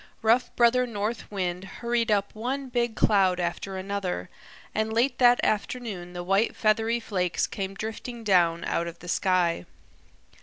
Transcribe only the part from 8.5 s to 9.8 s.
out of the sky.